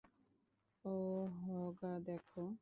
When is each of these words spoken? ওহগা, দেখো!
ওহগা, 0.85 1.93
দেখো! 2.05 2.43